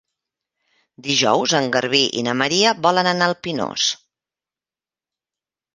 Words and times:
Dijous 1.07 1.53
en 1.61 1.67
Garbí 1.75 2.01
i 2.21 2.25
na 2.29 2.35
Maria 2.41 2.73
volen 2.87 3.13
anar 3.13 3.29
al 3.33 3.39
Pinós. 3.45 3.87